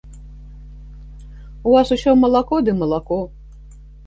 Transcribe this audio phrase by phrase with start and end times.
[1.67, 3.21] У вас усё малако ды малако.